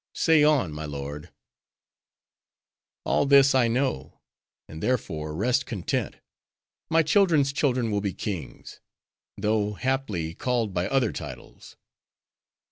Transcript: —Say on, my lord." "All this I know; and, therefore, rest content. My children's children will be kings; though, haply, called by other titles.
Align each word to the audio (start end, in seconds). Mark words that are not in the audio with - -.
—Say 0.15 0.43
on, 0.43 0.71
my 0.71 0.85
lord." 0.85 1.29
"All 3.05 3.27
this 3.27 3.53
I 3.53 3.67
know; 3.67 4.19
and, 4.67 4.81
therefore, 4.81 5.35
rest 5.35 5.67
content. 5.67 6.15
My 6.89 7.03
children's 7.03 7.53
children 7.53 7.91
will 7.91 8.01
be 8.01 8.13
kings; 8.15 8.79
though, 9.37 9.73
haply, 9.75 10.33
called 10.33 10.73
by 10.73 10.87
other 10.87 11.11
titles. 11.13 11.75